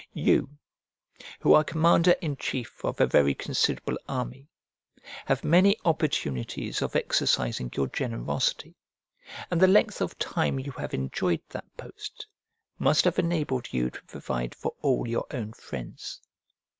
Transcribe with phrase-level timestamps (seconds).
[0.15, 0.49] You,
[1.41, 4.49] who are commander in chief of a very considerable army,
[5.27, 8.73] have many opportunities of exercising your generosity;
[9.51, 12.25] and the length of time you have enjoyed that post
[12.79, 16.19] must have enabled you to provide for all your own friends.